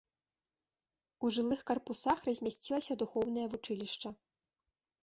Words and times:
У 1.27 1.31
жылых 1.35 1.61
карпусах 1.73 2.17
размясцілася 2.31 2.93
духоўнае 3.05 3.47
вучылішча. 3.55 4.09